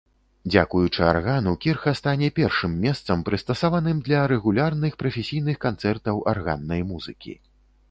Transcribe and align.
Дзякуючы 0.51 1.01
аргану 1.09 1.53
кірха 1.65 1.93
стане 1.99 2.29
першым 2.39 2.73
месцам 2.87 3.21
прыстасаваным 3.29 4.01
для 4.09 4.25
рэгулярных 4.33 4.99
прафесійных 5.05 5.63
канцэртаў 5.69 6.27
арганнай 6.35 6.81
музыкі. 6.93 7.39